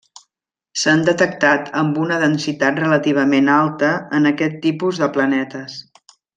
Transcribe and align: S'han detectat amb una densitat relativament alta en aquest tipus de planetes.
S'han 0.83 1.03
detectat 1.09 1.69
amb 1.81 1.99
una 2.05 2.17
densitat 2.23 2.81
relativament 2.85 3.53
alta 3.59 3.93
en 4.21 4.31
aquest 4.33 4.59
tipus 4.67 5.05
de 5.05 5.13
planetes. 5.19 5.79